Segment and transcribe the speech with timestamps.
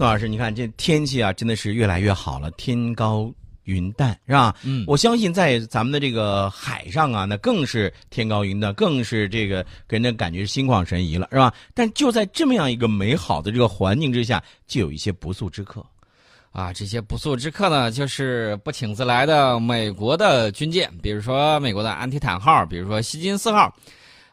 [0.00, 3.30] 宋老师，你看这天气啊，真的是越来越好了，天高
[3.64, 4.56] 云淡，是吧？
[4.64, 11.52] 嗯我相信在咱们的这个海上啊，那更是天高云淡，更是这个给人的感觉是心旷神怡了，是吧？
[11.74, 15.84] 但就在这么样一个美好的这个环境之下，就有一些不速之客。
[16.50, 23.70] 啊，这些不速之客呢，就是不请自来的美国的军舰，比如说美国的安提坦号，比如说希金斯号。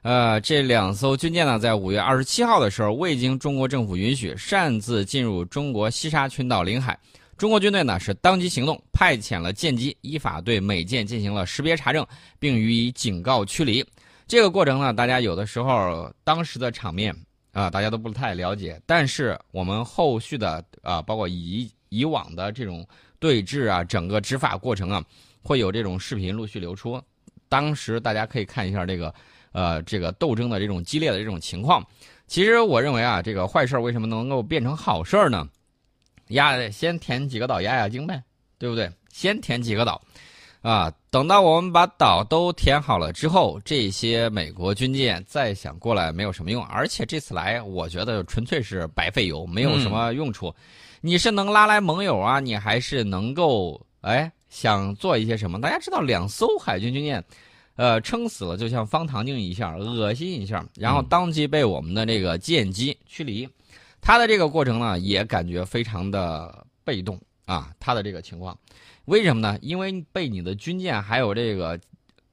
[0.04, 6.98] 呃，这两艘军舰呢，在五月二十七号的时候，未经中国政府允许，擅自进入中国西沙群岛领海。
[7.38, 12.06] 中国军队呢是当机行动，派遣了舰机，依法对美舰进行了识别查证，
[12.40, 13.86] 并予以警告驱离。
[14.28, 17.16] 这个过程呢，大家有的时候当时的场面
[17.52, 22.88] 啊、大家都不太了解，但是我们后续的啊、包括以以往的这种
[23.20, 25.04] 对峙啊，整个执法过程啊，
[25.42, 27.02] 会有这种视频陆续流出。
[27.50, 29.14] 当时大家可以看一下这个，
[29.52, 31.86] 呃，这个斗争的这种激烈的这种情况。
[32.28, 35.48] 其实我认为啊，这个坏事儿为什么能够变成好事儿呢？
[36.30, 38.22] 压先填几个岛压压惊呗，
[38.58, 38.92] 对不对？
[39.14, 40.02] 先填几个岛，
[40.62, 50.54] 啊，等到我们把岛都填好了之后，这些美国军舰再想过来没有什么用，而且这次来，我觉得纯粹是白费油，没有什么用处。
[51.00, 55.62] 你是能拉来盟友啊，你还是能够哎想做一些什么？
[55.62, 57.24] 大家知道，两艘海军军舰，
[57.78, 63.48] 呃，撑死了就像方唐镜一下，恶心一下，然后当即被我们的这个舰机驱离。
[64.02, 68.58] 他的这个过程呢，也感觉非常的被动啊，他的这个情况，
[69.06, 69.58] 为什么呢？
[69.62, 71.80] 因为被你的军舰还有这个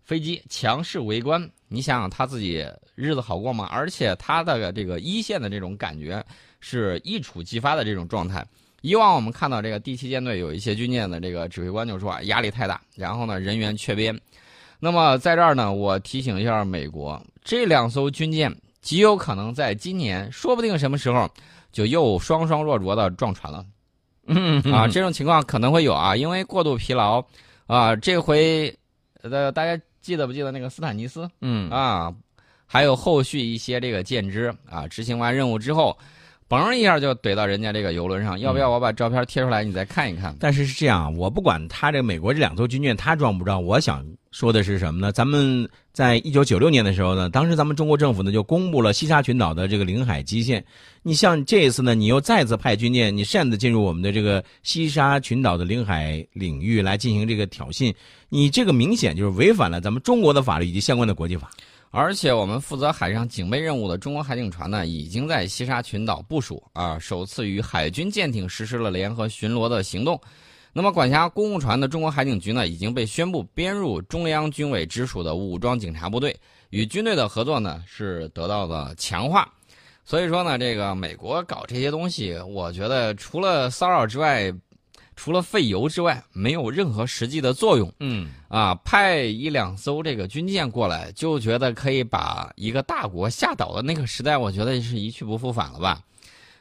[0.03, 3.69] 飞机强势围观，你想想他自己日子好过吗？
[3.71, 6.25] 而且他的这个一线的这种感觉
[6.61, 8.47] 是一触即发的这种状态。
[8.81, 14.19] 以往我们看到这个第七舰队有一些军舰的这个指挥官就说啊，压力太大，然后呢人员缺编。
[14.81, 21.29] 那么在这儿呢，我提醒一下美国，这两艘军舰极有可能在今年，说不定什么时候
[21.73, 23.65] 就又双双若着的撞船了。
[24.27, 27.25] 嗯啊，这种情况可能会有啊，因为过度疲劳
[27.67, 27.95] 啊。
[27.97, 28.75] 这回
[29.23, 32.13] 呃，大家记得不记得那个斯坦尼斯嗯啊？
[32.67, 35.97] 还有后续一些这个舰只啊，执行完任务之后，
[36.49, 38.39] 嘣一下就怼到人家这个游轮上。
[38.39, 40.37] 要不要我把照片贴出来，你再看一看？
[40.39, 45.11] 但是是这样，我不管他这个美国这两艘军舰他装不装，我想说的是什么呢？
[45.11, 50.65] 咱们在一九九六年的时候呢，当时咱们中国政府呢就公布了西沙群岛的这个领海基线。
[51.03, 57.95] 你像这一次呢，你又再次派军舰，你擅自进入我们的这个西沙群岛的领海领域来进行这个挑衅，
[58.29, 61.51] 你这个明显就是违反了咱们中国的法律以及相关的国际法。
[61.97, 70.21] 而且我们负责海上警备任务的中国海警船呢，已经在西沙群岛部署啊，首次与海军舰艇实施了联合巡逻的行动。
[70.73, 76.37] 那么，管辖公务船的中国海警局呢，已经被宣布编入中央军委直属的武装警察部队，
[76.71, 79.49] 与军队的合作呢是得到了强化。
[80.05, 84.53] 所以说呢，这个美国搞这些东西，我觉得除了骚扰之外，
[85.17, 87.93] 除了费油之外，没有任何实际的作用。
[88.01, 96.03] 嗯，啊，派一两艘这个军舰过来，就觉得可以把一个大国吓倒的那个时代，我觉得是一去不复返了吧。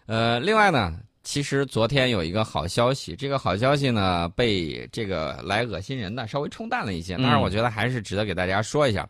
[0.05, 9.07] 呃，另外呢，其实昨天有一个好消息，这个好消息呢被这个来恶心人的稍微冲淡了一些，但是我觉得还是值得给大家说一下。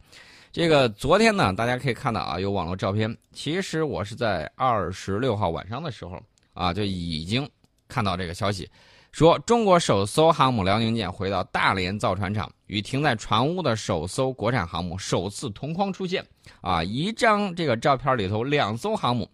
[0.52, 3.18] 这个昨天呢，大家可以看到啊，有网络照片。
[3.34, 6.22] 其实我是在二十六号晚上的时候
[6.54, 7.50] 啊，就已经
[7.88, 8.70] 看到这个消息。
[9.14, 16.26] 说中国首艘航母辽宁舰回到大连造船厂，与停在船坞的首艘国产航母首次同框出现。
[16.62, 19.30] 啊，一张这个照片里头，两艘航母，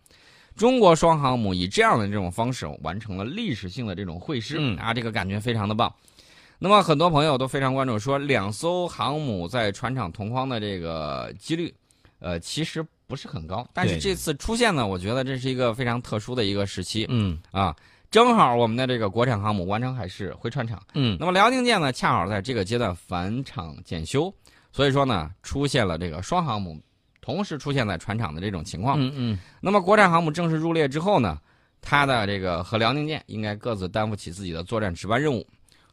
[0.54, 4.58] 中国双航母以这样的这种方式完成了历史性的这种会师。
[4.60, 5.92] 嗯啊，这个感觉非常的棒。
[6.58, 11.74] 那么很多朋友都非常关注，说两艘航母在船厂同框的这个几率，
[12.20, 13.66] 呃，其实不是很高。
[13.74, 17.06] 但是这次出现呢，我觉得这是一个非常特殊的一个时期。
[17.08, 17.74] 嗯啊，
[18.12, 21.16] 正好我们的这个国产航母完成海试回船厂，嗯。
[21.20, 24.34] 那么辽宁舰呢，恰好在这个阶段返厂检修，
[24.72, 26.82] 所以说呢，出现了这个双航母
[27.22, 28.98] 同时出现在船厂的这种情况。
[29.00, 29.40] 嗯嗯。
[29.62, 31.40] 那么国产航母正式入列之后呢，
[31.82, 35.46] 它的这个和辽宁舰应该各自担负起自己的作战值班任务，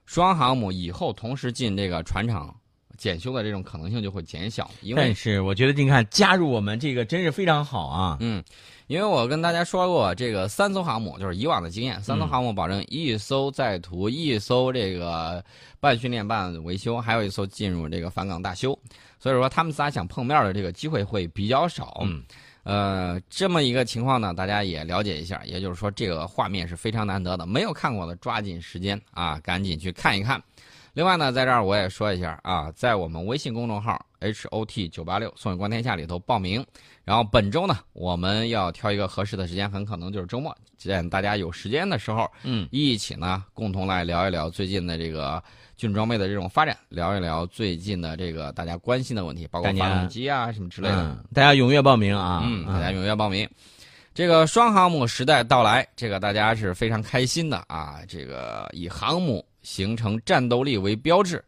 [0.07, 2.55] 双航母以后同时进这个船厂
[2.97, 8.17] 检修的这种可能性就会减小，因为但是我觉得你看加入我们这个真是非常好啊。
[8.21, 8.43] 嗯，
[8.87, 15.45] 因为我跟大家说过，这个三艘航母就是以往的经验，三艘航母保证一艘在途，一艘这个
[15.81, 18.79] 半训练半维修，还有一艘进入这个返港大修，
[19.19, 22.03] 所以说他们仨想碰面的这个机会会比较少。
[22.05, 22.23] 嗯
[22.69, 30.43] 呃，这么一个情况呢，大家也了解一下，也就是说这个画面是非常难得的，没有看过的抓紧时间啊，赶紧去看一看。
[30.97, 36.65] 另外呢，在这儿我也说一下啊，在我们微信公众号 H O T 九八六宋宇观天下里头报名。
[37.05, 45.45] 然后本周呢，我们要挑一个合适的时间，很可能就是周末，见大家有时间的时候，嗯，一起呢共同来聊一聊最近的这个
[45.77, 50.97] 军装备的这种发展，聊一聊最近的这个大家关心的问题，包括发动机啊什么之类的。
[50.97, 52.41] 嗯，大家踊跃报名啊！
[52.43, 53.47] 嗯，大家踊跃报名。
[54.15, 58.01] 这个双航母时代到来，这个大家是非常开心的啊！
[58.09, 61.45] 这个以航母形成战斗力为标志。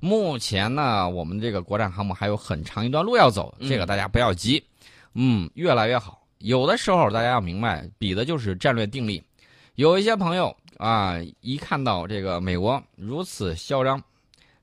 [0.00, 4.64] 目前呢，我们这个国产航母还有很长一段路要走，这个大家不要急，
[5.12, 6.26] 嗯，越来越好。
[6.38, 9.22] 有的时候大家要明白，比的就是战略定力。
[9.74, 14.02] 有一些朋友啊，一看到这个美国如此嚣张，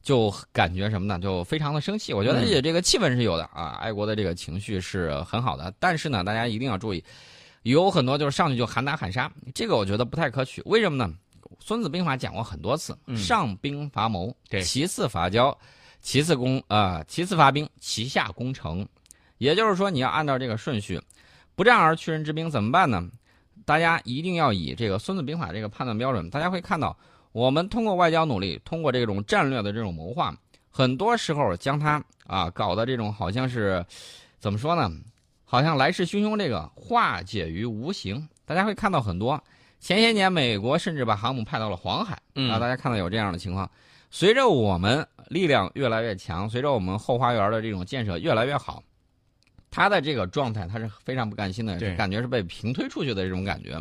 [0.02, 1.20] 就感觉什么呢？
[1.20, 2.12] 就非常的生气。
[2.12, 5.72] 我觉得也这个气氛是有的啊，爱国的这个情绪是很好的。
[5.80, 7.04] 但是呢，大家一定要注意。
[7.64, 10.62] 有很多就是上去就喊打喊杀，这个我觉得不太可取。
[10.66, 11.14] 为什么呢？
[11.60, 15.58] 《孙子兵法》讲过很多次，上兵伐谋，其次伐交，
[16.02, 18.88] 其次攻啊，其次伐兵，其下攻城。
[19.38, 21.02] 也就是说，你要按照这个顺序，
[21.56, 23.10] 不战而屈人之兵怎么办呢？
[23.66, 26.30] 大家一定要以这个《孙子兵法》这个判断标准。
[26.30, 26.96] 大家会看到，
[27.32, 30.36] 我们通过外交努力，通过这种战略的这种谋划，
[30.70, 33.86] 很多时候将它啊搞的这种好像是
[34.40, 34.90] 怎么说呢？
[35.44, 38.28] 好像来势汹汹，这个化解于无形。
[38.46, 39.42] 大家会看到很多，
[39.86, 43.70] 前些年美国甚至把航母派到了黄海啊，大家看到有这样的情况。
[44.10, 48.82] 随着我们力量越来越强，随着我们后花园的这种建设越来越好，
[49.70, 53.80] 他的这个状态他是非常不甘心的，感觉是被平推出去的这种感觉，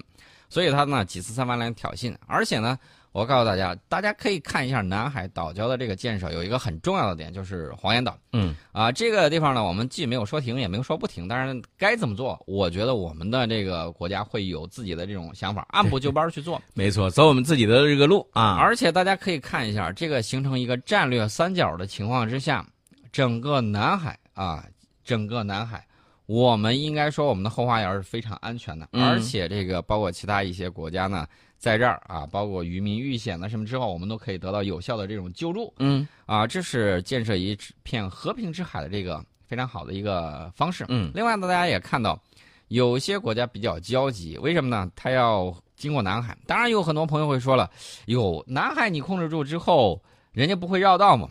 [0.50, 2.78] 所以他呢几次三番来挑衅，而且呢。
[3.14, 8.18] 我告诉大家，大家可以看一下南海岛礁的这个建设，有一个很重要的点，就是黄岩岛。
[8.32, 16.60] 嗯，啊，这个地方呢，我们既没有说停，也没有说不停，但是该怎么做，我觉得我们的这个国家会有自己的这种想法，按部就班去做。
[16.74, 18.56] 没错，走我们自己的这个路啊。
[18.58, 22.66] 而且大家可以看一下，这个形成一个战略三角的情况之下，
[23.12, 24.66] 整个南海啊，
[25.04, 25.86] 整个南海，
[26.26, 31.24] 我们应该说我们的后花园是非常安全的，而且这个包括其他一些国家呢。
[31.64, 35.72] 在这儿啊，包括渔民遇险了什么之后，我们都可以得到有效的这种救助。
[35.78, 40.84] 嗯，啊，这是建设一片和平之海的这个非常好的一个方式。
[40.90, 42.22] 嗯，另外呢，大家也看到，
[42.68, 44.90] 有些国家比较焦急，为什么呢？
[44.94, 46.36] 他要经过南海。
[46.46, 47.70] 当然，有很多朋友会说了，
[48.08, 50.02] 哟，南海你控制住之后，
[50.32, 51.30] 人家不会绕道吗？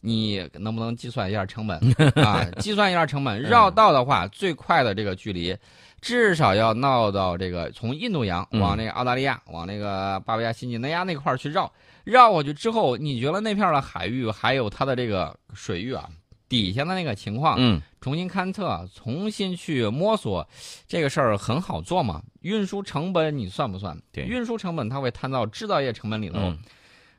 [0.00, 1.78] 你能不能计算一下成本
[2.24, 2.42] 啊？
[2.60, 5.54] 计算一下成本，绕道的话，最快的这个距离。
[6.00, 11.72] 至少要闹到这个从印度洋往那个澳大利亚、往那个巴布亚新几内亚那块儿去绕，
[12.04, 16.08] 绕过去之后，你觉得那片的海域还有它的这个水域啊，
[16.48, 20.46] 底下的那个情况，嗯，重新勘测、重新去摸索，
[20.86, 22.22] 这个事儿很好做嘛？
[22.42, 24.00] 运输成本你算不算？
[24.12, 26.54] 对，运输成本它会摊到制造业成本里头。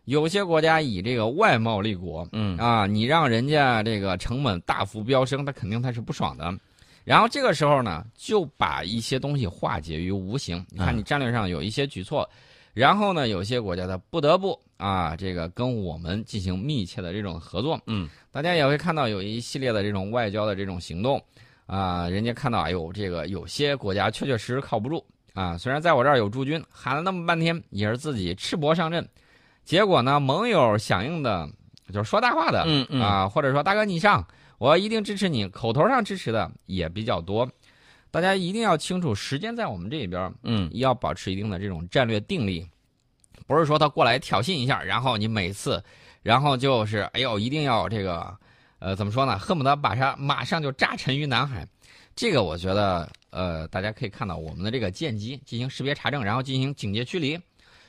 [0.05, 6.57] 有些国家以这个外贸立国，嗯啊，你让人家这个成本大幅飙升，他肯定他是不爽的。
[7.07, 10.57] 然后这个时候呢，就把一些东西化解于无形。
[10.69, 12.29] 你看，你战略上有一些举措，
[12.73, 17.79] 然后呢，有些国家它不得不啊，这个跟我们进行密切的这种合作。
[17.87, 21.23] 嗯，大家也会看到有一系列的这种外交的这种行动，
[21.65, 25.01] 啊，人家看到哎呦，这个有些国家确确实实靠不住
[25.33, 25.57] 啊。
[25.57, 29.07] 虽然在我这儿有驻军，喊了那么半天，也是自己赤膊上阵，
[29.63, 31.49] 结果呢，盟友响应的，
[31.93, 34.27] 就是说大话的，嗯嗯啊，或者说大哥你上。
[34.57, 37.47] 我一定支持你，口头上支持的也比较多，
[38.09, 42.67] 大家一定要清楚，时间在我们这边，嗯，要保持一定的这种战略定力，
[43.45, 45.83] 不是说他过来挑衅一下，然后你每次，
[46.23, 48.35] 然后就是哎呦，一定要这个，
[48.79, 49.37] 呃，怎么说呢？
[49.37, 51.67] 恨不得把他马上就炸沉于南海，
[52.15, 57.39] 这个我觉得，呃，大家可以看到我们的这个舰机进行识别查证，然后进行警戒驱离，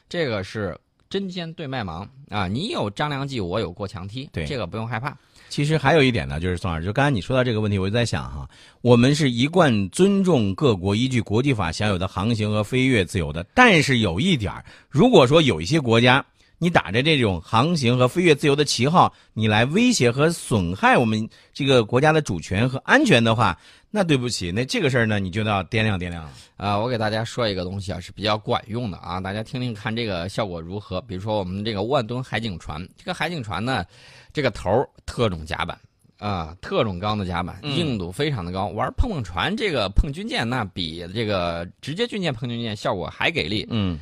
[0.07, 0.79] 这个是
[1.11, 2.47] 针尖对麦芒啊！
[2.47, 5.17] 你有张良计，我有过墙梯，对，这个不用害怕。
[5.49, 8.47] 其实还有一点呢，就是宋老师，就刚才你说到这个问题，我就在想哈，
[8.83, 13.47] 我们是一贯尊重各国依据国际法享有的航行和飞越自由的。
[13.55, 14.53] 但是有一点，
[14.91, 16.25] 如果说有一些国家，
[16.59, 23.59] 你打着这种航行和飞跃自由的旗号，你来威胁和损害我们这个国家的主权和安全的话，
[23.91, 26.31] 那对不起，那这个事儿呢，你就要掂量掂量了。
[26.57, 31.01] 啊，我给大家说一个东西啊，是比较管用的啊，大家听听看这个效果如何。
[31.03, 33.85] 比如说我们这个万吨海警船，这个海警船呢。
[34.31, 35.77] 这个头特种甲板
[36.19, 38.67] 啊，特种钢的甲板，硬度非常的高。
[38.69, 43.67] 玩碰碰船，这个碰军舰，那比这个直接军舰碰军舰效果还给力。
[43.71, 43.99] 嗯，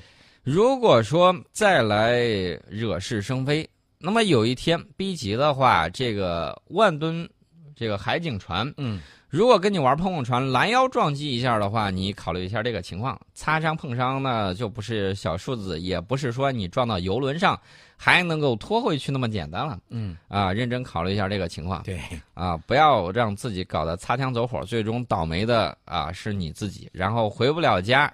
[0.47, 2.21] 如果说再来
[2.69, 7.29] 惹是生非，那么有一天逼急的话，这个万吨
[7.75, 13.21] 这个海警船，嗯，如果跟你玩碰碰船拦腰撞击一下的话，你考虑一下这个情况。
[13.35, 17.61] 擦伤碰伤呢，就不是小数字，也不是说你撞到游轮上
[17.97, 19.77] 还能够拖回去那么简单了。
[19.91, 21.83] 嗯啊，认真考虑一下这个情况。
[21.83, 22.01] 对，
[22.35, 28.09] 啊，不要让自己搞得擦枪走火，最终倒霉的啊是你自己，然后回不了家。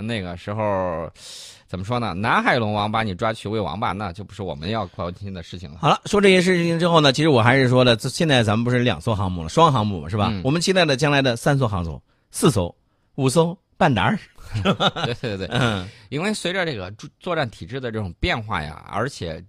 [0.00, 1.10] 那个时候，
[1.66, 2.14] 怎么说呢？
[2.14, 5.78] 南海龙王把你抓去喂王八，那就不是我们要关心的事情了。
[5.80, 10.28] 好了，说这些事情之后呢，其实我还是说的，现在咱们不是两艘航母了，双航母嘛，是吧？
[10.30, 12.00] 嗯我们期待的将来的三艘航母、
[12.30, 12.74] 四艘、
[13.16, 14.18] 五艘半打儿。
[14.62, 19.42] 对对对，嗯因为随着这个作作战体制的这种变化呀，而且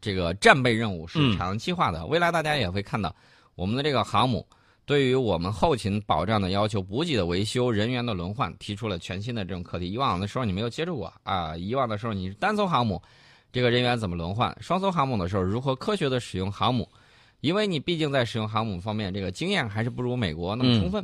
[0.00, 3.14] 这个战备任务是嗯长期化的，未来大家也会看到
[3.54, 4.46] 我们的这个航母。
[4.92, 9.90] 对于我们后勤保障的要求、补给的维修、人员的轮换，提出了全新的这种课题。
[9.90, 13.00] 以往的时候你没有接触过啊，以往的时候你是单艘航母，
[13.50, 14.54] 这个人员怎么轮换？
[14.60, 16.86] 双艘航母的时候如何科学的使用航母？
[17.40, 21.02] 因为你毕竟在使用航母方面，这个经验还是不如美国那么充分。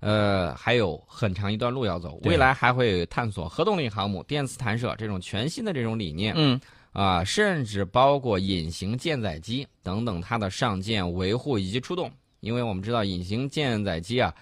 [0.00, 6.60] 呃，还有很长一段路要走，未来还会探索核动力航母、电磁弹射这种全新的这种理念嗯
[6.90, 12.10] 啊、甚至包括隐形舰载机等等它的上舰、维护以及出动。
[12.42, 14.34] 因为我们知道隐形舰载机啊，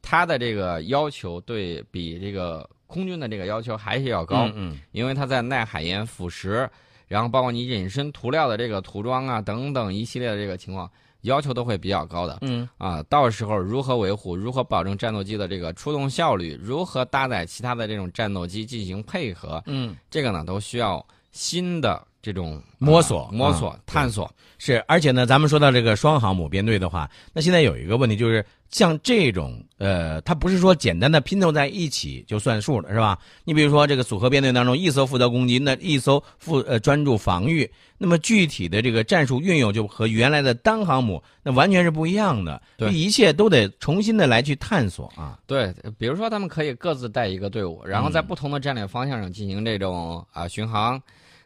[0.00, 6.68] 它的这个要求对比这个空军的这个要求还是要高，嗯因为它在耐海盐腐蚀，
[7.08, 10.88] 然后包括你隐身涂料的这个涂装啊等等一系列的这个情况，
[11.22, 12.38] 要求都会比较高的。
[12.42, 24.28] 嗯啊，到时候如何维护，如何保证战斗机的这个出动效率，如何搭载其他的这种战斗机进行配合，嗯，这个呢都需要新的这种摸索啊摸索、啊探索。
[24.58, 33.16] 是，而且呢，咱们说到这个双航母编队的话，那现在有一个问题就是，像这种呃，它不是说简单的拼凑在一起就算数了，是吧？
[33.44, 45.38] 你比如说这个组合编队当中，一艘负责攻击，那一艘负呃专注防御，那么具体的这个战术运用就和原来的单航母那完全是不一样的，对一切都得重新的来去探索啊。
[45.46, 50.98] 对，比如说他们可以各自带一个队伍，然后在嗯不同的战略方向上进行这种啊巡航。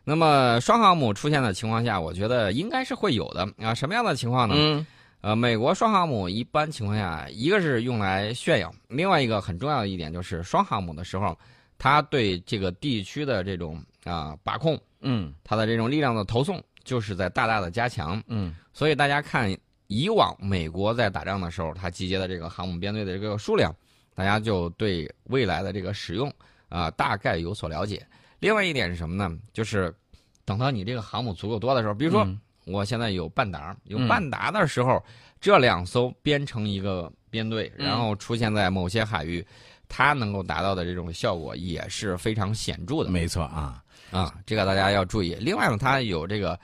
[0.05, 3.75] 那么双航母出现的情况下，我觉得应该是会有的啊。
[3.75, 4.55] 什么样的情况呢？
[4.57, 4.87] 嗯
[5.23, 11.39] 呃，美国双航母一般情况下，一个是用来炫耀，另外一个很重要的一点就是双航母的时候，
[11.77, 18.23] 它对这个地区的这种啊、把控，嗯它的这种力量的投送，就是在大大的加强。
[18.29, 19.55] 嗯所以大家看，
[19.89, 23.71] 以往美国在打仗的时候，它集结的这个航母编队的这个数量，
[24.15, 26.33] 大家就对未来的这个使用
[26.71, 28.03] 啊、大概有所了解。
[28.41, 29.39] 另外一点是什么呢？
[29.53, 29.95] 就是
[30.45, 32.25] 等到你这个航母足够多的时候，比如说。
[32.25, 35.03] 嗯我现在有半达，有嗯半达的时候，
[35.41, 39.45] 这两艘编成一个编队，嗯然后出现在某些海域，
[39.89, 43.83] 它能够达到的这种效果也是非常显著的没错啊。
[44.13, 45.35] 啊，这个大家要注意。
[45.41, 46.57] 另外呢，它有这个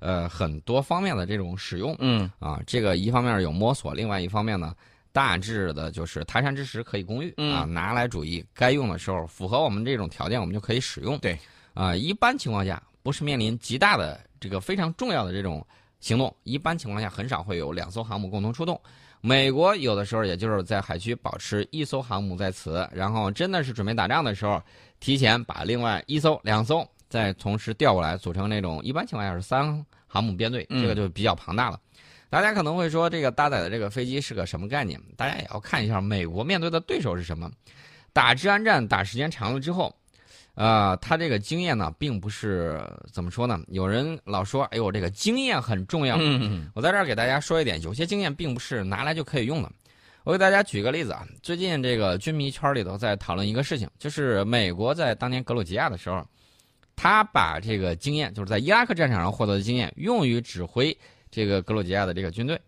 [0.00, 4.74] 呃很多方面的这种使用嗯啊，这个一方面有摸索，另外一方面呢，
[5.14, 11.16] 大致的就是泰山之石可以攻玉、嗯啊，拿来主义，该用的时候符合我们这种条件，我们就可以使用。
[11.20, 11.38] 对，
[11.72, 15.64] 啊，一般情况下不是面临极大的这个非常重要的这种
[16.00, 18.80] 行动，一般情况下很少会有两艘航母共同出动。
[19.20, 24.60] 美国有的时候也就是在海区保持一艘航母在此，然后真的是准备打仗的时候，
[24.98, 31.78] 提前把另外一艘、两艘再同时调过来，组成那种一般情况下是三航母编队，嗯这个就比较庞大了。
[32.30, 35.00] 大家可能会说，这个搭载的这个飞机是个什么概念？
[35.16, 37.50] 大家也要看一下美国面对的对手是什么。
[38.12, 39.94] 打治安战打时间长了之后，
[40.54, 42.80] 呃，他这个经验呢，并不是
[43.12, 43.60] 怎么说呢？
[43.68, 46.16] 有人老说，哎呦，这个经验很重要。
[46.18, 49.70] 嗯我在这儿给大家说一点，有些经验并不是拿来就可以用的。
[50.22, 56.26] 我给大家举个例子啊，最近这个军迷圈里头在讨论一个事情，就是美国在当年格鲁吉亚的时候，
[56.96, 60.96] 他把这个经验，就是在伊拉克战场上获得的经验，用于指挥
[61.34, 62.60] 这个格鲁吉亚的这个军队。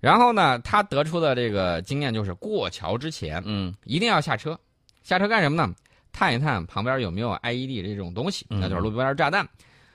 [0.00, 4.58] 然后呢，他得出的这个经验就是，过桥之前嗯一定要下车，
[5.02, 5.74] 下车干什么呢？
[6.12, 9.48] 探一探旁边有没有 IED 这种东西，嗯那就是路边炸弹。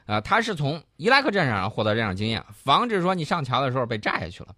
[0.05, 4.55] 啊、他是从伊拉克战场上获得这样的经验，防止说你上桥的时候被炸下去了。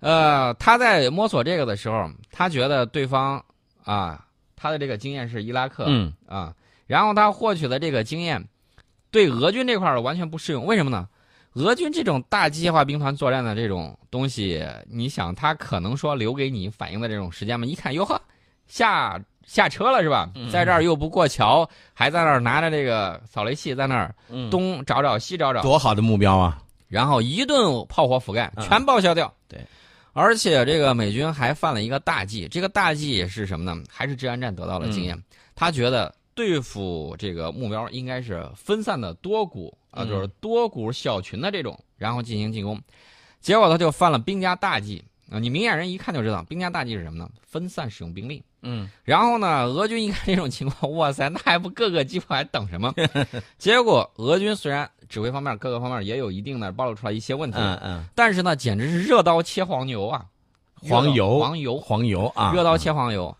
[0.00, 3.42] 呃，他在摸索这个的时候，他觉得对方
[3.82, 6.54] 啊，他的这个经验是伊拉克，嗯啊，
[6.86, 8.46] 然后他获取的这个经验，
[9.10, 10.66] 对俄军这块儿完全不适用。
[10.66, 11.08] 为什么呢？
[11.58, 17.66] 俄军这种大机械化兵团作战的这种东西，你想他可能说留给你反应的这种时间吗？
[17.66, 18.20] 一看，哟呵，
[18.68, 20.30] 下下车了是吧？
[20.36, 26.62] 嗯在这儿又不过桥，还在那儿拿着这个扫雷器在那儿嗯，东找找西找找，多好的目标啊！
[26.86, 29.34] 然后一顿炮火覆盖，嗯全报销掉。
[29.48, 29.60] 对，
[30.12, 33.82] 而且这个美军还犯了一个大忌，这个大忌是什么呢？
[33.90, 35.20] 还是治安战得到了经验。
[35.56, 42.80] 他觉得对付这个目标应该是分散的多股啊、嗯就是多股小群的这种，然后进行进攻。
[43.40, 47.28] 结果他就犯了兵家大忌，啊，你明眼人一看就知道，兵家大忌是什么呢？
[47.42, 48.42] 分散使用兵力。
[48.62, 52.92] 嗯，然后呢，俄军一看这种情况，哇塞，那还不各个击破，还等什么？
[53.56, 60.26] 结果俄军虽然指挥方面各个方面也有一定的暴露出来一些问题，嗯嗯，但是呢，简直是热刀切黄牛啊！
[60.80, 62.52] 黄油，黄油，黄油啊！
[62.52, 63.36] 热刀切黄油，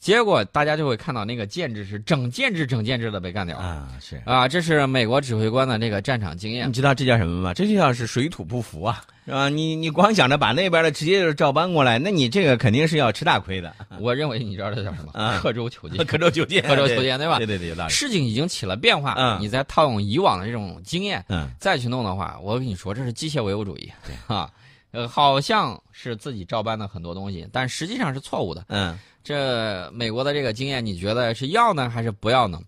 [0.00, 3.86] 结果大家就会看到那个建制是整建制、整建制的被干掉啊！
[4.00, 6.66] 是啊，这是美国指挥官的这个战场经验。
[6.66, 7.52] 你知道这叫什么吗？
[7.52, 9.50] 这就叫是水土不服啊，是吧？
[9.50, 13.74] 你你光想着把那边的直接就是照搬过来，那你这个肯定是要吃大亏的。
[14.00, 15.38] 我认为你知道这叫什么？
[15.38, 17.36] 刻舟求剑， 刻舟求剑，刻舟求剑，对吧？
[17.36, 17.92] 对对对，有道理。
[17.92, 24.50] 事情已经起了变化，嗯，你再套用以往的这种经验，嗯，再去弄的话，我跟你说，这是机械唯物主义，对哈。
[24.92, 28.64] 呃，好像是自己照搬的很多东西，但实际上是错误的。
[28.68, 32.60] 嗯，这美国的这个经验，你觉得是要呢还是不要呢？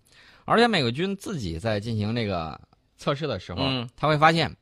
[0.45, 2.59] 而且美国军自己在进行这个
[2.97, 3.61] 测试的时候，
[3.97, 4.53] 他会发现，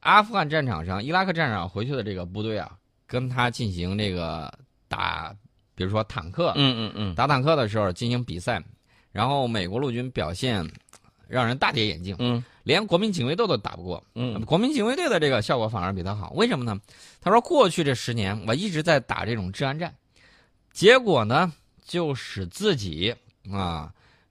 [0.00, 2.72] 阿富汗战场上、伊拉克战场回去的这个部队啊，
[3.06, 4.52] 跟他进行这个
[4.88, 5.34] 打，
[5.74, 8.62] 比如说坦克，嗯嗯嗯，打坦克的时候进行比赛，
[9.12, 10.66] 然后美国陆军表现
[11.26, 12.16] 让人大跌眼镜。
[12.18, 12.42] 嗯。
[12.68, 16.78] 连国民警卫队都打不过，嗯，国民警卫队的这个效果反而比他好，为什么呢？
[17.18, 19.94] 他说过去这十年我一直在打这种治安战，
[20.70, 21.50] 结果呢
[21.82, 23.14] 就使自己
[23.50, 23.90] 啊，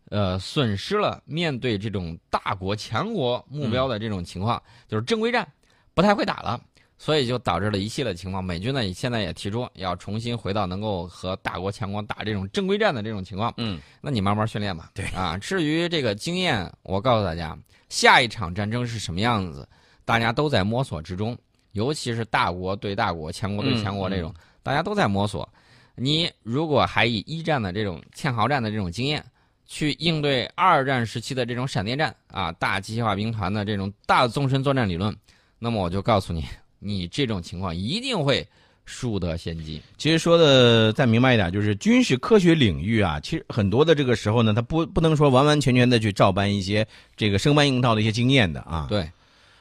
[0.10, 5.52] 呃，损失了面对这种大国强国目标的这种情况，就是正规战
[5.96, 6.62] 不太会打了。
[7.00, 8.44] 所以就导致了一系列情况。
[8.44, 13.54] 美军呢，现在也提出要重新回到能够和大国强国打这种正规战的这种情况。
[13.58, 14.90] 嗯，那你慢慢训练吧。
[14.96, 17.56] 对啊，至于这个经验，我告诉大家，
[17.90, 19.68] 下一场战争是什么样子，
[20.06, 21.38] 大家都在摸索之中。
[21.74, 25.48] 尤其是大国对大国、强国对强国这种，大家都在摸索。
[25.96, 29.24] 你如果还以一战的这种堑壕战的这种经验
[29.66, 35.16] 去应对二战时期的这种闪电战啊、大机械化兵团的这种大纵深作战理论，
[35.60, 36.46] 那么我就告诉你。
[36.80, 38.48] 你这种情况一定会
[38.88, 39.80] 输得先机。
[39.98, 48.88] 其实说的再明白一点，就是军事科学领域啊，其实很多的这个时候呢，它不不能说完完全全的去照搬一些这个生搬硬套的一些经验的啊。
[48.90, 49.08] 对，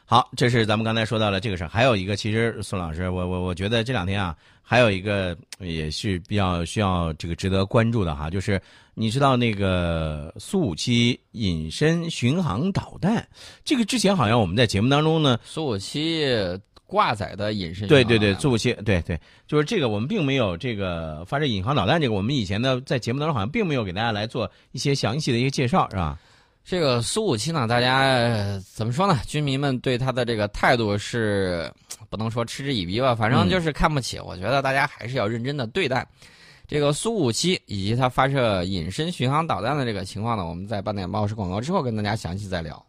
[0.05, 8.63] 好，这是咱们刚才说到了这个事儿，还有一个，其实宋老师，我我我觉得这两天啊，还有一个也是比较需要这个值得关注的哈，就是
[8.95, 13.27] 你知道那个苏五七隐身巡航导弹，
[13.65, 16.25] 这个之前好像我们在节目当中呢，苏五七。
[16.87, 26.19] 挂载的隐身对对对，苏五七对对，就是这个我们并没有这个发射隐航导弹这个，我们以前呢在节目当中好像并没有给大家来做一些详细的一个介绍，是吧？
[26.65, 29.21] 这个苏五七呢，大家怎么说呢？
[29.27, 31.73] 军迷们对他的这个态度是
[32.11, 34.19] 不能说嗤之以鼻吧，反正就是看不起。
[34.19, 36.05] 我觉得大家还是要认真的对待
[36.67, 40.45] 这个苏五七以及它发射隐身巡航导弹的这个情况呢。
[40.45, 42.85] 我们在半点报时广告之后跟大家详细再聊。